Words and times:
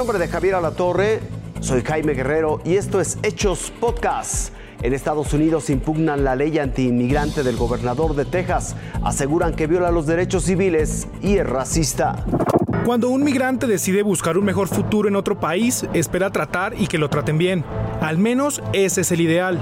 nombre 0.00 0.18
de 0.18 0.28
Javier 0.28 0.54
Alatorre, 0.54 1.20
soy 1.60 1.82
Jaime 1.82 2.14
Guerrero 2.14 2.62
y 2.64 2.76
esto 2.76 3.02
es 3.02 3.18
Hechos 3.22 3.70
Podcast. 3.80 4.50
En 4.80 4.94
Estados 4.94 5.34
Unidos 5.34 5.68
impugnan 5.68 6.24
la 6.24 6.34
ley 6.34 6.58
antiinmigrante 6.58 7.42
del 7.42 7.58
gobernador 7.58 8.16
de 8.16 8.24
Texas. 8.24 8.76
Aseguran 9.04 9.54
que 9.54 9.66
viola 9.66 9.90
los 9.90 10.06
derechos 10.06 10.44
civiles 10.44 11.06
y 11.20 11.36
es 11.36 11.46
racista. 11.46 12.24
Cuando 12.86 13.10
un 13.10 13.22
migrante 13.22 13.66
decide 13.66 14.02
buscar 14.02 14.38
un 14.38 14.46
mejor 14.46 14.68
futuro 14.68 15.06
en 15.06 15.16
otro 15.16 15.38
país, 15.38 15.84
espera 15.92 16.30
tratar 16.30 16.72
y 16.80 16.86
que 16.86 16.96
lo 16.96 17.10
traten 17.10 17.36
bien. 17.36 17.62
Al 18.00 18.16
menos 18.16 18.62
ese 18.72 19.02
es 19.02 19.12
el 19.12 19.20
ideal. 19.20 19.60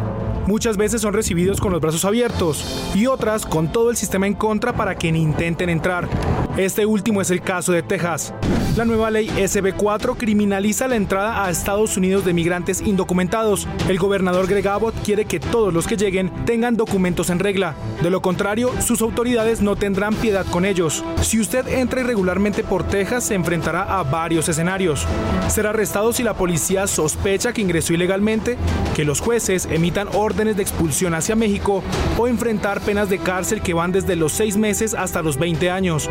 Muchas 0.49 0.79
veces 0.79 1.03
son 1.03 1.13
recibidos 1.13 1.61
con 1.61 1.73
los 1.73 1.81
brazos 1.83 2.07
abiertos 2.07 2.65
y 2.95 3.05
otras 3.05 3.45
con 3.45 3.71
todo 3.71 3.91
el 3.91 3.99
sistema 3.99 4.27
en 4.27 4.33
contra 4.33 4.73
para 4.73 4.95
que 4.95 5.13
ni 5.13 5.21
intenten 5.21 5.69
entrar. 5.69 6.09
Este 6.57 6.87
último 6.87 7.21
es 7.21 7.31
el 7.31 7.43
caso 7.43 7.71
de 7.71 7.83
Texas. 7.83 8.33
La 8.75 8.87
nueva 8.87 9.11
ley 9.11 9.29
SB4 9.29 10.17
criminaliza 10.17 10.89
la 10.89 10.97
entrada 10.97 11.45
a 11.45 11.51
Estados 11.51 11.97
Unidos 11.97 12.25
de 12.25 12.33
migrantes 12.33 12.81
indocumentados. 12.81 13.69
El 13.89 13.99
gobernador 13.99 14.47
Greg 14.47 14.67
Abbott 14.69 14.95
quiere 15.05 15.27
que 15.27 15.39
todos 15.39 15.75
los 15.75 15.87
que 15.87 15.97
lleguen 15.97 16.31
tengan 16.47 16.77
documentos 16.77 17.29
en 17.29 17.41
regla. 17.41 17.75
De 18.03 18.09
lo 18.09 18.23
contrario, 18.23 18.73
sus 18.81 19.03
autoridades 19.03 19.61
no 19.61 19.77
tendrán 19.77 20.15
piedad 20.15 20.47
con 20.47 20.65
ellos. 20.65 21.05
Si 21.21 21.41
usted 21.41 21.69
entra 21.69 22.01
irregularmente 22.01 22.65
por 22.65 22.85
Texas, 22.85 23.25
se 23.25 23.35
enfrentará 23.35 23.99
a 23.99 24.03
varios 24.03 24.49
escenarios. 24.49 25.07
Será 25.49 25.71
arrestado 25.71 26.13
si 26.13 26.23
la 26.23 26.35
policía 26.35 26.87
sospecha 26.87 27.53
que 27.53 27.63
ingresó 27.63 27.95
ilegalmente, 27.95 28.57
que 28.95 29.05
los 29.05 29.21
jueces 29.21 29.67
emitan 29.71 30.09
órdenes 30.15 30.38
de 30.39 30.63
expulsión 30.63 31.15
hacia 31.15 31.35
México 31.35 31.83
o 32.17 32.29
enfrentar 32.29 32.81
penas 32.81 33.09
de 33.09 33.19
cárcel 33.19 33.61
que 33.61 33.75
van 33.75 33.91
desde 33.91 34.15
los 34.15 34.33
6 34.33 34.57
meses 34.57 34.95
hasta 34.95 35.21
los 35.21 35.37
20 35.37 35.69
años. 35.69 36.09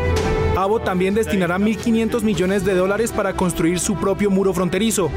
Abbott 0.54 0.84
también 0.84 1.14
destinará 1.14 1.58
1.500 1.58 2.22
millones 2.22 2.64
de 2.64 2.74
dólares 2.74 3.10
para 3.10 3.34
construir 3.34 3.80
su 3.80 3.96
propio 3.96 4.30
muro 4.30 4.52
fronterizo. 4.52 5.10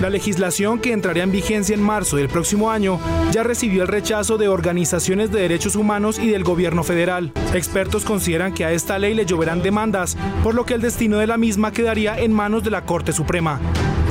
La 0.00 0.08
legislación 0.08 0.78
que 0.78 0.92
entraría 0.92 1.24
en 1.24 1.32
vigencia 1.32 1.74
en 1.74 1.82
marzo 1.82 2.16
del 2.16 2.28
próximo 2.28 2.70
año 2.70 2.98
ya 3.32 3.42
recibió 3.42 3.82
el 3.82 3.88
rechazo 3.88 4.38
de 4.38 4.48
organizaciones 4.48 5.30
de 5.30 5.40
derechos 5.40 5.76
humanos 5.76 6.18
y 6.18 6.28
del 6.30 6.42
gobierno 6.42 6.84
federal. 6.84 7.32
Expertos 7.52 8.04
consideran 8.04 8.54
que 8.54 8.64
a 8.64 8.72
esta 8.72 8.98
ley 8.98 9.12
le 9.12 9.26
lloverán 9.26 9.62
demandas, 9.62 10.16
por 10.42 10.54
lo 10.54 10.64
que 10.64 10.74
el 10.74 10.80
destino 10.80 11.18
de 11.18 11.26
la 11.26 11.36
misma 11.36 11.70
quedaría 11.70 12.18
en 12.18 12.32
manos 12.32 12.64
de 12.64 12.70
la 12.70 12.86
Corte 12.86 13.12
Suprema. 13.12 13.60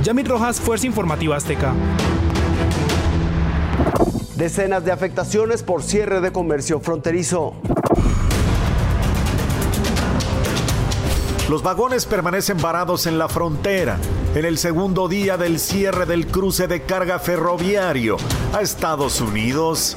Yamit 0.04 0.28
Rojas, 0.28 0.60
Fuerza 0.60 0.86
Informativa 0.86 1.38
Azteca. 1.38 1.74
Decenas 4.44 4.84
de 4.84 4.92
afectaciones 4.92 5.64
por 5.64 5.82
cierre 5.82 6.20
de 6.20 6.34
comercio 6.34 6.82
fronterizo. 6.82 7.54
Los 11.50 11.64
vagones 11.64 12.06
permanecen 12.06 12.58
varados 12.58 13.08
en 13.08 13.18
la 13.18 13.30
frontera 13.30 13.98
en 14.36 14.44
el 14.44 14.58
segundo 14.58 15.08
día 15.08 15.38
del 15.38 15.60
cierre 15.60 16.06
del 16.06 16.28
cruce 16.28 16.68
de 16.68 16.82
carga 16.82 17.20
ferroviario 17.20 18.18
a 18.52 18.60
Estados 18.60 19.22
Unidos. 19.22 19.96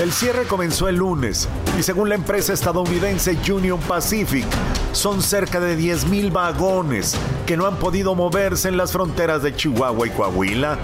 El 0.00 0.12
cierre 0.12 0.44
comenzó 0.44 0.88
el 0.88 0.94
lunes 0.94 1.48
y 1.76 1.82
según 1.82 2.08
la 2.08 2.14
empresa 2.14 2.52
estadounidense 2.52 3.36
Union 3.52 3.80
Pacific, 3.80 4.46
son 4.92 5.20
cerca 5.20 5.58
de 5.58 5.76
10.000 5.76 6.30
vagones 6.30 7.16
que 7.44 7.56
no 7.56 7.66
han 7.66 7.80
podido 7.80 8.14
moverse 8.14 8.68
en 8.68 8.76
las 8.76 8.92
fronteras 8.92 9.42
de 9.42 9.52
Chihuahua 9.52 10.06
y 10.06 10.10
Coahuila. 10.10 10.78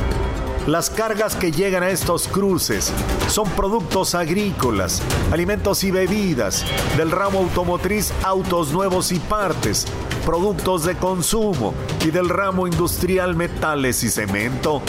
Las 0.66 0.90
cargas 0.90 1.36
que 1.36 1.52
llegan 1.52 1.82
a 1.82 1.88
estos 1.88 2.28
cruces 2.28 2.92
son 3.28 3.48
productos 3.52 4.14
agrícolas, 4.14 5.02
alimentos 5.32 5.82
y 5.84 5.90
bebidas, 5.90 6.66
del 6.98 7.10
ramo 7.10 7.38
automotriz, 7.38 8.12
autos 8.22 8.70
nuevos 8.70 9.10
y 9.10 9.18
partes, 9.18 9.86
productos 10.26 10.84
de 10.84 10.96
consumo 10.96 11.72
y 12.06 12.10
del 12.10 12.28
ramo 12.28 12.66
industrial, 12.66 13.36
metales 13.36 14.04
y 14.04 14.10
cemento. 14.10 14.82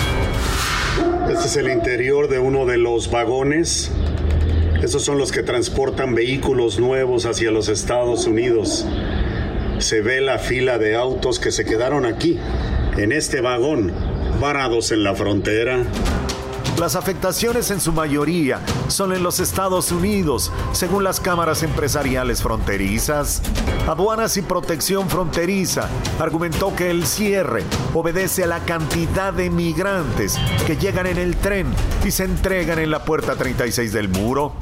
Este 1.31 1.47
es 1.47 1.55
el 1.55 1.71
interior 1.71 2.27
de 2.27 2.39
uno 2.39 2.65
de 2.65 2.77
los 2.77 3.09
vagones. 3.09 3.91
Estos 4.83 5.03
son 5.03 5.17
los 5.17 5.31
que 5.31 5.41
transportan 5.41 6.13
vehículos 6.13 6.79
nuevos 6.79 7.25
hacia 7.25 7.49
los 7.49 7.69
Estados 7.69 8.27
Unidos. 8.27 8.85
Se 9.79 10.01
ve 10.01 10.19
la 10.19 10.37
fila 10.37 10.77
de 10.77 10.97
autos 10.97 11.39
que 11.39 11.49
se 11.49 11.63
quedaron 11.63 12.05
aquí, 12.05 12.37
en 12.97 13.13
este 13.13 13.39
vagón 13.39 14.10
varados 14.39 14.91
en 14.91 15.03
la 15.03 15.15
frontera. 15.15 15.85
Las 16.81 16.95
afectaciones 16.95 17.69
en 17.69 17.79
su 17.79 17.91
mayoría 17.91 18.59
son 18.87 19.13
en 19.13 19.21
los 19.21 19.39
Estados 19.39 19.91
Unidos, 19.91 20.51
según 20.71 21.03
las 21.03 21.19
cámaras 21.19 21.61
empresariales 21.61 22.41
fronterizas. 22.41 23.43
Aduanas 23.87 24.35
y 24.37 24.41
Protección 24.41 25.07
Fronteriza 25.07 25.87
argumentó 26.19 26.75
que 26.75 26.89
el 26.89 27.05
cierre 27.05 27.63
obedece 27.93 28.45
a 28.45 28.47
la 28.47 28.61
cantidad 28.61 29.31
de 29.31 29.51
migrantes 29.51 30.39
que 30.65 30.75
llegan 30.75 31.05
en 31.05 31.19
el 31.19 31.35
tren 31.35 31.67
y 32.03 32.09
se 32.09 32.23
entregan 32.23 32.79
en 32.79 32.89
la 32.89 33.03
puerta 33.05 33.35
36 33.35 33.93
del 33.93 34.09
muro. 34.09 34.53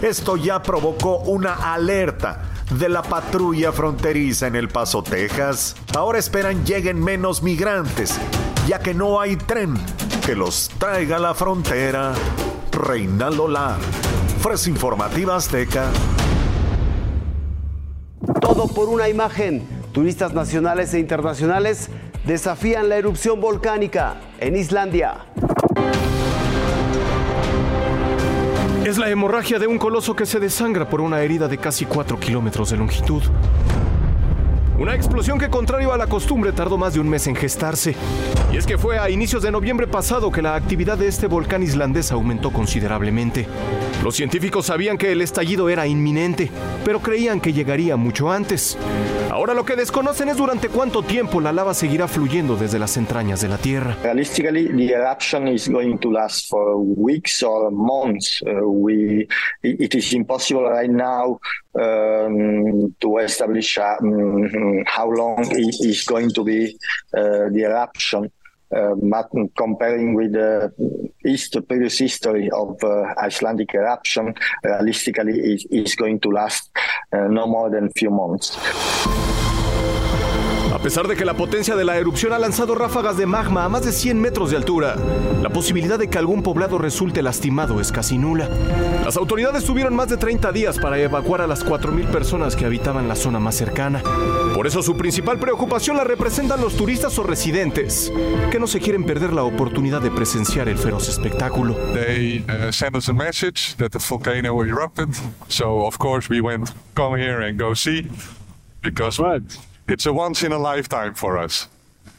Esto 0.00 0.38
ya 0.38 0.62
provocó 0.62 1.18
una 1.18 1.74
alerta 1.74 2.42
de 2.70 2.88
la 2.88 3.02
patrulla 3.02 3.70
fronteriza 3.72 4.46
en 4.46 4.56
El 4.56 4.68
Paso, 4.68 5.02
Texas. 5.02 5.76
Ahora 5.94 6.18
esperan 6.18 6.64
lleguen 6.64 7.02
menos 7.02 7.42
migrantes 7.42 8.18
ya 8.66 8.80
que 8.80 8.94
no 8.94 9.20
hay 9.20 9.36
tren 9.36 9.74
que 10.24 10.34
los 10.34 10.68
traiga 10.78 11.16
a 11.16 11.20
la 11.20 11.34
frontera. 11.34 12.12
Reina 12.72 13.30
Lola, 13.30 13.76
Fresa 14.40 14.68
Informativa 14.68 15.36
Azteca. 15.36 15.86
Todo 18.40 18.66
por 18.68 18.88
una 18.88 19.08
imagen. 19.08 19.66
Turistas 19.92 20.34
nacionales 20.34 20.92
e 20.94 20.98
internacionales 20.98 21.88
desafían 22.24 22.88
la 22.88 22.96
erupción 22.96 23.40
volcánica 23.40 24.16
en 24.40 24.56
Islandia. 24.56 25.26
Es 28.84 28.98
la 28.98 29.08
hemorragia 29.08 29.58
de 29.58 29.66
un 29.66 29.78
coloso 29.78 30.14
que 30.14 30.26
se 30.26 30.38
desangra 30.38 30.88
por 30.88 31.00
una 31.00 31.20
herida 31.20 31.48
de 31.48 31.58
casi 31.58 31.86
4 31.86 32.20
kilómetros 32.20 32.70
de 32.70 32.76
longitud. 32.76 33.22
Una 34.78 34.94
explosión 34.94 35.38
que, 35.38 35.48
contrario 35.48 35.94
a 35.94 35.96
la 35.96 36.06
costumbre, 36.06 36.52
tardó 36.52 36.76
más 36.76 36.92
de 36.92 37.00
un 37.00 37.08
mes 37.08 37.26
en 37.26 37.34
gestarse. 37.34 37.94
Y 38.52 38.58
es 38.58 38.66
que 38.66 38.76
fue 38.76 38.98
a 38.98 39.08
inicios 39.08 39.42
de 39.42 39.50
noviembre 39.50 39.86
pasado 39.86 40.30
que 40.30 40.42
la 40.42 40.54
actividad 40.54 40.98
de 40.98 41.08
este 41.08 41.28
volcán 41.28 41.62
islandés 41.62 42.12
aumentó 42.12 42.52
considerablemente. 42.52 43.46
Los 44.04 44.16
científicos 44.16 44.66
sabían 44.66 44.98
que 44.98 45.12
el 45.12 45.22
estallido 45.22 45.70
era 45.70 45.86
inminente, 45.86 46.50
pero 46.84 47.00
creían 47.00 47.40
que 47.40 47.54
llegaría 47.54 47.96
mucho 47.96 48.30
antes. 48.30 48.76
Ahora 49.30 49.54
lo 49.54 49.64
que 49.64 49.76
desconocen 49.76 50.28
es 50.28 50.36
durante 50.36 50.68
cuánto 50.68 51.02
tiempo 51.02 51.40
la 51.40 51.52
lava 51.52 51.74
seguirá 51.74 52.06
fluyendo 52.06 52.56
desde 52.56 52.78
las 52.78 52.96
entrañas 52.96 53.40
de 53.40 53.48
la 53.48 53.58
Tierra. 53.58 53.96
Realistically, 54.02 54.68
the 54.68 54.94
eruption 54.94 55.48
is 55.48 55.68
going 55.68 55.96
to 55.98 56.10
last 56.10 56.48
for 56.48 56.76
weeks 56.76 57.42
or 57.42 57.70
months. 57.70 58.42
Uh, 58.46 58.66
we, 58.66 59.26
it 59.62 59.94
is 59.94 60.12
impossible 60.12 60.68
right 60.68 60.90
now 60.90 61.38
um, 61.80 62.94
to 63.00 63.18
establish 63.18 63.78
um, 63.78 64.84
how 64.86 65.10
long 65.10 65.44
is 65.50 66.04
going 66.04 66.30
to 66.30 66.44
be 66.44 66.76
uh, 67.14 67.48
the 67.50 67.62
eruption. 67.64 68.30
Uh, 68.74 68.96
comparing 69.56 70.14
with 70.14 70.32
the 70.32 70.72
East 71.24 71.56
previous 71.68 71.98
history 72.00 72.50
of 72.50 72.76
uh, 72.82 73.14
Icelandic 73.16 73.72
eruption, 73.72 74.34
realistically, 74.64 75.38
it 75.54 75.62
is 75.70 75.94
going 75.94 76.18
to 76.18 76.30
last 76.30 76.72
no 77.12 77.46
more 77.46 77.70
than 77.70 77.86
a 77.86 77.90
few 77.90 78.10
months. 78.10 78.56
A 80.72 80.78
pesar 80.78 81.08
de 81.08 81.16
que 81.16 81.24
la 81.24 81.34
potencia 81.34 81.74
de 81.74 81.84
la 81.84 81.96
erupción 81.96 82.32
ha 82.32 82.38
lanzado 82.38 82.74
ráfagas 82.74 83.16
de 83.16 83.26
magma 83.26 83.64
a 83.64 83.68
más 83.68 83.84
de 83.84 83.92
100 83.92 84.20
metros 84.20 84.50
de 84.50 84.56
altura, 84.56 84.96
la 85.42 85.48
posibilidad 85.48 85.98
de 85.98 86.08
que 86.08 86.18
algún 86.18 86.42
poblado 86.42 86.78
resulte 86.78 87.22
lastimado 87.22 87.80
es 87.80 87.92
casi 87.92 88.18
nula. 88.18 88.48
Las 89.04 89.16
autoridades 89.16 89.64
tuvieron 89.64 89.94
más 89.94 90.08
de 90.08 90.16
30 90.16 90.52
días 90.52 90.78
para 90.78 90.98
evacuar 90.98 91.40
a 91.40 91.46
las 91.46 91.64
4.000 91.64 92.06
personas 92.06 92.56
que 92.56 92.64
habitaban 92.66 93.08
la 93.08 93.16
zona 93.16 93.38
más 93.38 93.54
cercana. 93.54 94.02
Por 94.54 94.66
eso 94.66 94.82
su 94.82 94.96
principal 94.96 95.38
preocupación 95.38 95.96
la 95.96 96.04
representan 96.04 96.60
los 96.60 96.76
turistas 96.76 97.18
o 97.18 97.22
residentes, 97.22 98.12
que 98.50 98.58
no 98.58 98.66
se 98.66 98.80
quieren 98.80 99.04
perder 99.04 99.32
la 99.32 99.44
oportunidad 99.44 100.02
de 100.02 100.10
presenciar 100.10 100.68
el 100.68 100.78
feroz 100.78 101.08
espectáculo. 101.08 101.74
They 101.94 102.44
uh, 102.48 102.72
sent 102.72 102.96
us 102.96 103.08
a 103.08 103.12
message 103.12 103.76
that 103.76 103.90
the 103.90 103.98
volcano 103.98 104.62
erupted, 104.62 105.08
so 105.48 105.86
of 105.86 105.98
course 105.98 106.28
we 106.28 106.40
went 106.40 106.70
come 106.94 107.16
here 107.16 107.46
and 107.46 107.58
go 107.58 107.74
see 107.74 108.08
because 108.82 109.20
what? 109.20 109.42
It's 109.88 110.04
a 110.04 110.10
once 110.10 110.44
in 110.44 110.52
a 110.52 110.58
lifetime 110.58 111.14
for 111.14 111.38
us. 111.38 111.68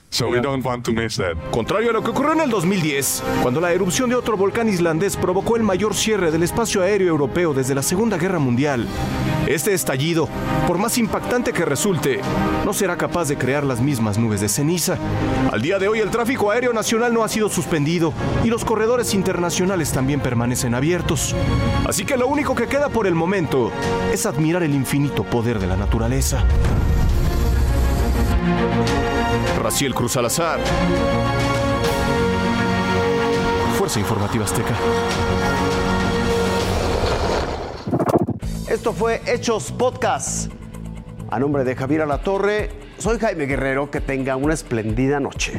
So 0.09 0.29
we 0.29 0.39
don't 0.39 0.63
want 0.63 0.85
to 0.85 0.93
miss 0.93 1.17
that. 1.17 1.35
Contrario 1.51 1.89
a 1.89 1.93
lo 1.93 2.01
que 2.01 2.11
ocurrió 2.11 2.31
en 2.31 2.39
el 2.39 2.49
2010, 2.49 3.23
cuando 3.41 3.59
la 3.59 3.73
erupción 3.73 4.09
de 4.09 4.15
otro 4.15 4.37
volcán 4.37 4.69
islandés 4.69 5.17
provocó 5.17 5.57
el 5.57 5.63
mayor 5.63 5.93
cierre 5.93 6.31
del 6.31 6.43
espacio 6.43 6.81
aéreo 6.81 7.09
europeo 7.09 7.53
desde 7.53 7.75
la 7.75 7.81
Segunda 7.83 8.17
Guerra 8.17 8.39
Mundial, 8.39 8.87
este 9.47 9.73
estallido, 9.73 10.29
por 10.65 10.77
más 10.77 10.97
impactante 10.97 11.51
que 11.51 11.65
resulte, 11.65 12.21
no 12.65 12.71
será 12.71 12.95
capaz 12.95 13.27
de 13.27 13.37
crear 13.37 13.65
las 13.65 13.81
mismas 13.81 14.17
nubes 14.17 14.39
de 14.39 14.47
ceniza. 14.47 14.97
Al 15.51 15.61
día 15.61 15.77
de 15.77 15.89
hoy 15.89 15.99
el 15.99 16.09
tráfico 16.09 16.51
aéreo 16.51 16.71
nacional 16.71 17.13
no 17.13 17.25
ha 17.25 17.27
sido 17.27 17.49
suspendido 17.49 18.13
y 18.45 18.47
los 18.47 18.63
corredores 18.63 19.13
internacionales 19.13 19.91
también 19.91 20.21
permanecen 20.21 20.73
abiertos. 20.73 21.35
Así 21.85 22.05
que 22.05 22.15
lo 22.15 22.27
único 22.27 22.55
que 22.55 22.67
queda 22.67 22.87
por 22.87 23.07
el 23.07 23.15
momento 23.15 23.73
es 24.13 24.25
admirar 24.25 24.63
el 24.63 24.73
infinito 24.73 25.23
poder 25.25 25.59
de 25.59 25.67
la 25.67 25.75
naturaleza. 25.75 26.45
Raciel 29.61 29.93
Cruz 29.93 30.13
Salazar. 30.13 30.59
Fuerza 33.77 33.99
Informativa 33.99 34.45
Azteca. 34.45 34.75
Esto 38.69 38.93
fue 38.93 39.21
Hechos 39.25 39.71
Podcast. 39.71 40.51
A 41.29 41.39
nombre 41.39 41.63
de 41.63 41.75
Javier 41.75 42.01
Alatorre, 42.01 42.69
soy 42.97 43.19
Jaime 43.19 43.45
Guerrero. 43.45 43.91
Que 43.91 44.01
tenga 44.01 44.35
una 44.35 44.53
espléndida 44.53 45.19
noche. 45.19 45.57